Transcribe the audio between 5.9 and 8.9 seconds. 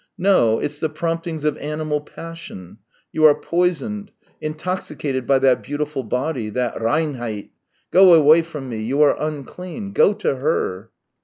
body, that reinheit! Go away from me;